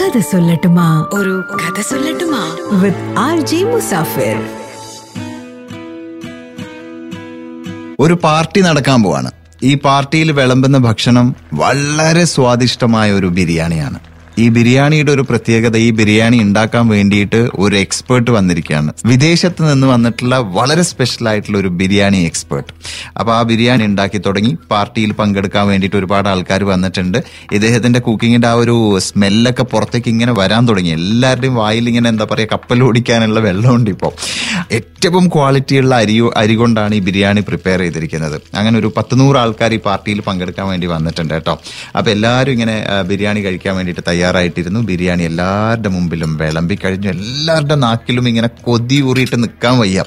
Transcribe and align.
കഥ 0.00 0.20
സൊല്ലട്ടുമാ. 0.20 1.06
ഒരു 1.12 1.44
കഥ 1.54 1.80
സൊല്ലട്ടുമാ. 1.80 2.56
With 2.70 3.18
R 3.18 3.40
G 3.40 3.56
Musafir. 3.56 4.36
ഒരു 8.00 8.14
പാർട്ടി 8.14 8.60
നടക്കാൻ 8.60 9.02
പോവാണ്. 9.02 9.30
ഈ 9.62 9.74
പാർട്ടിയിൽ 9.74 10.32
വിളമ്പുന്ന 10.32 10.78
ഭക്ഷണം 10.78 11.36
വളരെ 11.54 12.24
സ്വാദിഷ്ടമായ 12.24 13.12
ഒരു 13.12 13.26
ബിരിയാണിയാണ്. 13.26 13.98
ഈ 14.42 14.44
ബിരിയാണിയുടെ 14.56 15.10
ഒരു 15.16 15.22
പ്രത്യേകത 15.28 15.76
ഈ 15.84 15.88
ബിരിയാണി 15.98 16.38
ഉണ്ടാക്കാൻ 16.46 16.84
വേണ്ടിയിട്ട് 16.94 17.40
ഒരു 17.64 17.74
എക്സ്പേർട്ട് 17.84 18.30
വന്നിരിക്കുകയാണ്. 18.36 18.90
വിദേശത്ത് 19.10 19.62
നിന്ന് 19.68 19.86
വന്നിട്ടുള്ള 19.92 20.36
വളരെ 20.58 20.84
സ്പെഷ്യൽ 20.90 21.26
ആയിട്ടുള്ള 21.30 21.56
ഒരു 21.62 21.70
ബിരിയാണി 21.80 22.20
എക്സ്പേർട്ട് 22.30 22.70
അപ്പൊ 23.20 23.30
ആ 23.36 23.40
ബിരിയാണി 23.50 23.84
ഉണ്ടാക്കി 23.90 24.18
തുടങ്ങി. 24.26 24.52
പാർട്ടിയിൽ 24.72 25.12
പങ്കെടുക്കാൻ 25.20 25.64
വേണ്ടിയിട്ട് 25.70 25.98
ഒരുപാട് 26.00 26.28
ആൾക്കാർ 26.32 26.62
വന്നിട്ടുണ്ട്. 26.72 27.18
ഇദ്ദേഹത്തിന്റെ 27.56 28.02
കുക്കിങ്ങിന്റെ 28.08 28.48
ആ 28.52 28.54
ഒരു 28.62 28.76
സ്മെല്ലൊക്കെ 29.08 29.66
പുറത്തേക്ക് 29.72 30.10
ഇങ്ങനെ 30.14 30.34
വരാൻ 30.40 30.62
തുടങ്ങി. 30.70 30.92
എല്ലാവരുടെയും 31.00 31.56
വായിൽ 31.62 31.88
ഇങ്ങനെ 31.92 32.08
എന്താ 32.14 32.26
പറയുക 32.32 32.52
കപ്പൽ 32.54 32.84
ഓടിക്കാനുള്ള 32.88 33.40
വെള്ളമുണ്ട് 33.48 33.90
ഇപ്പോൾ 33.94 34.12
ഏറ്റവും 34.78 35.24
ക്വാളിറ്റിയുള്ള 35.34 35.94
അരി 36.04 36.16
അരി 36.42 36.54
കൊണ്ടാണ് 36.62 36.94
ഈ 37.00 37.02
ബിരിയാണി 37.08 37.42
പ്രിപ്പയർ 37.48 37.80
ചെയ്തിരിക്കുന്നത്. 37.84 38.38
അങ്ങനെ 38.58 38.76
ഒരു 38.82 38.88
പത്ത് 38.96 39.14
നൂറ് 39.20 39.38
ആൾക്കാർ 39.42 39.72
ഈ 39.78 39.80
പാർട്ടിയിൽ 39.88 40.20
പങ്കെടുക്കാൻ 40.28 40.66
വേണ്ടി 40.72 40.86
വന്നിട്ടുണ്ട് 40.94 41.34
കേട്ടോ. 41.34 41.56
അപ്പൊ 41.98 42.08
എല്ലാവരും 42.16 42.52
ഇങ്ങനെ 42.56 42.76
ബിരിയാണി 43.10 43.40
കഴിക്കാൻ 43.48 43.74
വേണ്ടിയിട്ട് 43.78 44.04
തയ്യാറായിട്ടിരുന്നു. 44.28 44.80
ബിരിയാണി 44.80 45.22
എല്ലാവരുടെ 45.22 45.88
മുമ്പിലും 45.88 46.30
വിളമ്പി 46.36 46.76
കഴിഞ്ഞു. 46.84 47.08
എല്ലാവരുടെ 47.08 47.74
നാക്കിലും 47.74 48.28
ഇങ്ങനെ 48.28 48.48
കൊതി 48.66 48.98
ഊറിയിട്ട് 49.00 49.36
നിൽക്കാൻ 49.42 49.74
വയ്യ. 49.78 50.04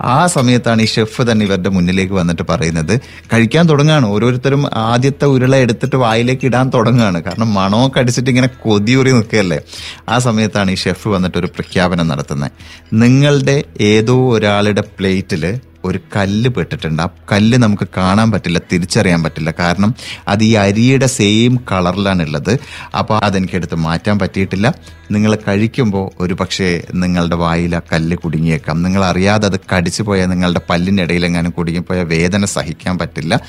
ആ 0.00 0.26
സമയത്താണ് 0.26 0.82
ഈ 0.82 0.86
ഷെഫ് 0.86 1.22
തന്നെ 1.30 1.46
ഇവരുടെ 1.46 1.68
മുന്നിലേക്ക് 1.68 2.12
വന്നിട്ട് 2.12 2.44
പറയുന്നത് 2.50 2.94
കഴിക്കാൻ 3.32 3.68
തുടങ്ങുകയാണ് 3.68 4.06
ഓരോരുത്തരും 4.06 4.62
ആദ്യത്തെ 4.74 5.26
ഉരുള 5.34 5.54
എടുത്തിട്ട് 5.56 5.96
വായിലേക്ക് 5.96 6.46
ഇടാൻ 6.46 6.70
തുടങ്ങുകയാണ് 6.74 7.22
കാരണം 7.22 7.54
മണമൊക്കെ 7.54 7.98
അടിച്ചിട്ട് 7.98 8.30
ഇങ്ങനെ 8.30 8.48
കൊതിയൂറി 8.64 9.12
നിൽക്കുകയല്ലേ? 9.12 9.60
ആ 10.08 10.18
സമയത്താണ് 10.18 10.70
ഈ 10.70 10.74
ഷെഫ് 10.74 11.08
വന്നിട്ട് 11.08 11.38
ഒരു 11.38 11.46
പ്രഖ്യാപനം 11.46 12.08
നടത്തുന്നത്. 12.08 12.52
നിങ്ങളുടെ 12.92 13.64
ഏതോ 13.80 14.16
ഒരാളുടെ 14.34 14.80
പ്ലേറ്റിൽ 14.98 15.44
ഒരു 15.88 16.00
കല്ല് 16.16 16.50
പെട്ടിട്ടുണ്ട്. 16.50 17.02
ആ 17.02 17.08
കല്ല് 17.32 17.58
നമുക്ക് 17.58 17.88
കാണാൻ 17.96 18.30
പറ്റില്ല 18.32 18.60
തിരിച്ചറിയാൻ 18.72 19.22
പറ്റില്ല. 19.22 19.50
കാരണം 19.58 19.94
അത് 20.28 20.44
ഈ 20.44 20.52
അരിയുടെ 20.54 21.06
സെയിം 21.06 21.56
കളറിലാണ് 21.72 22.22
ഉള്ളത് 22.22 22.58
അപ്പോൾ 22.98 23.24
അതെനിക്ക് 23.24 23.54
എടുത്ത് 23.54 23.74
മാറ്റാൻ 23.74 24.18
പറ്റിയിട്ടില്ല. 24.18 24.74
നിങ്ങൾ 25.10 25.38
കഴിക്കുമ്പോൾ 25.48 26.10
ഒരു 26.20 26.34
പക്ഷേ 26.34 26.82
നിങ്ങളുടെ 26.94 27.36
വായിൽ 27.36 27.76
ആ 27.76 27.80
കല്ല് 27.92 28.16
കുടുങ്ങിയേക്കാം. 28.16 28.82
നിങ്ങൾ 28.82 29.04
അറിയാതെ 29.04 29.46
അത് 29.46 29.60
കടിച്ചു 29.76 30.02
പോയാൽ 30.02 30.26
നിങ്ങളുടെ 30.26 30.60
പല്ലിന്റെ 30.70 31.02
ഇടയിലെങ്ങാനും 31.02 31.50
കുടുങ്ങിപ്പോയാൽ 31.50 32.04
വേദന 32.04 32.44
സഹിക്കാൻ 32.44 32.98
പറ്റില്ല. 32.98 33.40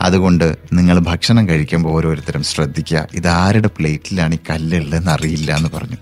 അതുകൊണ്ട് 0.00 0.56
നിങ്ങൾ 0.72 0.98
ഭക്ഷണം 0.98 1.48
കഴിക്കുമ്പോൾ 1.48 1.90
ഓരോരുത്തരും 1.90 2.42
ശ്രദ്ധിക്കുക. 2.42 3.06
ഇതാരുടെ 3.14 3.68
പ്ലേറ്റിലാണ് 3.78 4.34
ഈ 4.34 4.38
കല്ലുള്ളതെന്ന് 4.50 5.10
അറിയില്ല 5.10 5.56
എന്ന് 5.56 5.68
പറഞ്ഞു. 5.74 5.96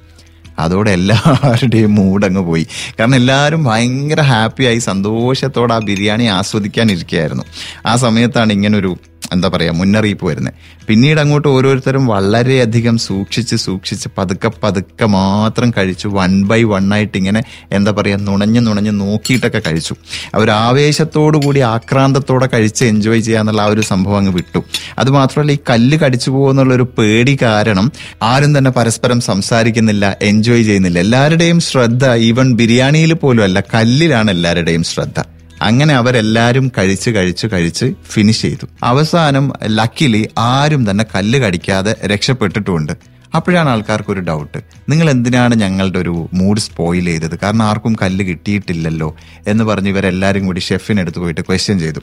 അതോടെ 0.59 0.91
എല്ലാവരുടെയും 0.91 1.95
മൂടങ്ങ് 1.95 2.41
പോയി. 2.41 2.67
കാരണം 3.01 3.15
എല്ലാവരും 3.15 3.65
ഭയങ്കര 3.65 4.21
ഹാപ്പിയായി 4.21 4.79
സന്തോഷത്തോടെ 4.79 5.75
ആ 5.75 5.79
ബിരിയാണി 5.79 6.25
ആസ്വദിക്കാനിരിക്കുകയായിരുന്നു 6.25 7.45
ആ 7.87 7.97
സമയത്താണ് 7.97 8.53
ഇങ്ങനൊരു 8.53 8.97
എന്താ 9.33 9.49
പറയുക 9.49 9.73
മുന്നറിയിപ്പ് 9.73 10.27
വരുന്നത് 10.27 10.55
പിന്നീട് 10.87 11.21
അങ്ങോട്ട് 11.21 11.49
ഓരോരുത്തരും 11.49 12.07
വളരെയധികം 12.07 12.99
സൂക്ഷിച്ച് 12.99 13.57
സൂക്ഷിച്ച് 13.57 14.09
പതുക്കെ 14.19 14.51
പതുക്കെ 14.63 15.07
മാത്രം 15.07 15.71
കഴിച്ചു 15.71 16.09
വൺ 16.09 16.45
ബൈ 16.45 16.63
വൺ 16.63 16.95
ആയിട്ട് 16.95 17.19
ഇങ്ങനെ 17.19 17.43
എന്താ 17.73 17.93
പറയുക 17.93 18.19
നുണഞ്ഞ് 18.19 18.67
നുണഞ്ഞ് 18.67 19.01
നോക്കിയിട്ടൊക്കെ 19.01 19.63
കഴിച്ചു. 19.67 19.95
അവർ 20.35 20.51
ആവേശത്തോടു 20.51 21.39
കൂടി 21.39 21.61
ആക്രാന്തത്തോടെ 21.61 22.49
കഴിച്ച് 22.53 22.85
എൻജോയ് 22.85 23.21
ചെയ്യാന്നുള്ള 23.21 23.63
ആ 23.63 23.67
ഒരു 23.67 23.81
സംഭവം 23.81 24.19
അങ്ങ് 24.19 24.33
വിട്ടു. 24.33 24.65
അത് 24.99 25.11
മാത്രമല്ല 25.11 25.53
ഈ 25.53 25.59
കല്ല് 25.71 25.99
കടിച്ചു 25.99 26.31
പോകുന്നുള്ള 26.31 26.75
ഒരു 26.75 26.83
പേടി 26.99 27.39
കാരണം 27.43 27.93
ആരും 28.23 28.59
തന്നെ 28.59 28.71
പരസ്പരം 28.71 29.21
സംസാരിക്കുന്നില്ല 29.21 30.17
എൻജോയ് 30.23 30.63
ചെയ്യുന്നില്ല. 30.63 30.99
എല്ലാവരുടെയും 30.99 31.61
ശ്രദ്ധ 31.61 32.13
ഈവൻ 32.15 32.55
ബിരിയാണിയിൽ 32.55 33.13
പോലും 33.13 33.43
അല്ല 33.43 33.61
കല്ലിലാണ് 33.61 34.31
എല്ലാവരുടെയും 34.31 34.85
ശ്രദ്ധ. 34.85 35.36
അങ്ങനെ 35.63 35.95
അവരെല്ലാരും 35.95 36.73
കഴിച്ച് 36.79 37.11
കഴിച്ച് 37.11 37.47
കഴിച്ച് 37.53 37.95
ഫിനിഷ് 38.11 38.43
ചെയ്തു. 38.43 38.67
അവസാനം 38.83 39.53
ലക്കിലി 39.67 40.29
ആരും 40.39 40.91
തന്നെ 40.91 41.05
കല്ല് 41.15 41.39
കടിക്കാതെ 41.39 41.97
രക്ഷപ്പെട്ടിട്ടുമുണ്ട്. 42.05 42.93
അപ്പോഴാണ് 43.35 43.69
ആൾക്കാർക്ക് 43.69 44.11
ഒരു 44.11 44.21
ഡൗട്ട് 44.21 44.59
നിങ്ങൾ 44.89 45.11
എന്തിനാണ് 45.11 45.55
ഞങ്ങളുടെ 45.55 45.99
ഒരു 45.99 46.29
മൂഡ് 46.35 46.61
സ്പോയിൽ 46.61 47.05
ചെയ്തത്? 47.05 47.39
കാരണം 47.43 47.63
ആർക്കും 47.63 47.97
കല്ല് 48.03 48.25
കിട്ടിയിട്ടില്ലല്ലോ 48.25 49.17
എന്ന് 49.47 49.65
പറഞ്ഞ് 49.65 49.89
ഇവരെല്ലാവരും 49.89 50.47
കൂടി 50.47 50.61
ഷെഫിനെടുത്ത് 50.61 51.19
പോയിട്ട് 51.19 51.41
ക്വസ്റ്റ്യൻ 51.41 51.79
ചെയ്തു. 51.79 51.99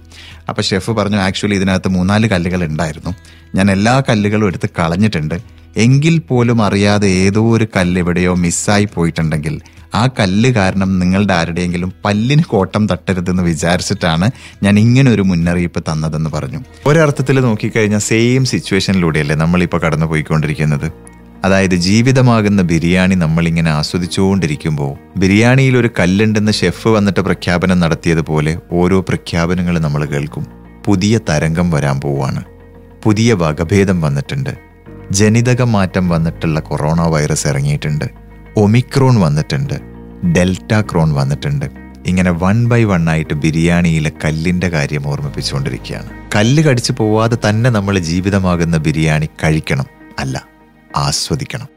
അപ്പോൾ 0.50 0.62
ഷെഫ് 0.62 0.92
പറഞ്ഞു 0.92 1.18
ആക്ച്വലി 1.18 1.56
ഇതിനകത്ത് 1.56 1.88
മൂന്നാൽ 1.88 2.28
കല്ലുകൾ 2.28 2.64
ഉണ്ടായിരുന്നു. 2.64 3.16
ഞാൻ 3.56 3.72
എല്ലാ 3.72 4.04
കല്ലുകളും 4.10 4.48
എടുത്ത് 4.48 4.70
കളഞ്ഞിട്ടുണ്ട്. 4.80 5.63
എങ്കിൽ 5.78 6.20
പോലും 6.20 6.64
അറിയാതെ 6.64 7.08
ഏതോ 7.08 7.56
ഒരു 7.56 7.68
കല്ല് 7.76 8.02
എവിടെയോ 8.02 8.34
മിസ്സായി 8.34 8.88
പോയിട്ടുണ്ടെങ്കിൽ 8.94 9.62
ആ 9.96 10.10
കല്ല് 10.20 10.50
കാരണം 10.50 11.00
നിങ്ങളുടെ 11.00 11.34
ആരുടെയെങ്കിലും 11.34 11.94
പല്ലിന് 12.06 12.44
കോട്ടം 12.44 12.88
തട്ടരുതെന്ന് 12.88 13.44
വിചാരിച്ചിട്ടാണ് 13.44 14.32
ഞാൻ 14.64 14.80
ഇങ്ങനെ 14.80 15.12
ഒരു 15.12 15.22
മുന്നറിയിപ്പ് 15.22 15.84
തന്നതെന്ന് 15.92 16.30
പറഞ്ഞു. 16.30 16.60
ഒരർത്ഥത്തിൽ 16.86 17.40
നോക്കിക്കഴിഞ്ഞാൽ 17.40 18.00
സെയിം 18.00 18.46
സിറ്റുവേഷനിലൂടെയല്ലേ 18.46 19.36
നമ്മളിപ്പോൾ 19.36 19.78
കടന്നു 19.78 20.06
പോയിക്കൊണ്ടിരിക്കുന്നത് 20.06 20.92
അതായത് 21.46 21.76
ജീവിതമാകുന്ന 21.76 22.62
ബിരിയാണി 22.62 23.16
നമ്മളിങ്ങനെ 23.16 23.72
ആസ്വദിച്ചുകൊണ്ടിരിക്കുമ്പോൾ 23.72 25.20
ബിരിയാണിയിൽ 25.20 25.78
ഒരു 25.78 25.90
കല്ലുണ്ടെന്ന് 26.00 26.52
ഷെഫ് 26.52 26.88
വന്നിട്ട് 26.88 27.20
പ്രഖ്യാപനം 27.20 27.80
നടത്തിയതുപോലെ 27.80 28.58
ഓരോ 28.72 29.02
പ്രഖ്യാപനങ്ങൾ 29.02 29.80
നമ്മൾ 29.80 30.06
കേൾക്കും. 30.06 30.46
പുതിയ 30.86 31.20
തരംഗം 31.30 31.72
വരാൻ 31.72 32.02
പോവാണ്. 32.02 32.44
പുതിയ 33.04 33.34
വകഭേദം 33.34 34.02
വന്നിട്ടുണ്ട്. 34.02 34.73
ജനിതക 35.12 35.62
മാറ്റം 35.62 36.10
വന്നിട്ടുള്ള 36.10 36.60
കൊറോണ 36.60 37.02
വൈറസ് 37.02 37.48
ഇറങ്ങിയിട്ടുണ്ട്. 37.48 38.06
ഒമിക്രോൺ 38.58 39.20
വന്നിട്ടുണ്ട്. 39.20 39.74
ഡെൽറ്റ 40.36 40.82
ക്രോൺ 40.82 41.14
വന്നിട്ടുണ്ട്. 41.14 41.66
ഇങ്ങനെ 42.06 42.32
വൺ 42.32 42.66
ബൈ 42.66 42.84
വൺ 42.84 43.10
ആയിട്ട് 43.10 43.34
ബിരിയാണിയിലെ 43.34 44.12
കല്ലിന്റെ 44.26 44.70
കാര്യം 44.70 45.08
ഓർമ്മിപ്പിച്ചുകൊണ്ടിരിക്കുകയാണ്. 45.08 46.10
കല്ല് 46.36 46.64
കടിച്ചു 46.64 46.92
പോവാതെ 46.92 47.38
തന്നെ 47.50 47.70
നമ്മൾ 47.70 48.00
ജീവിതമാകുന്ന 48.00 48.78
ബിരിയാണി 48.78 49.26
കഴിക്കണം. 49.26 49.86
അല്ല 50.20 50.46
ആസ്വദിക്കണം. 50.98 51.68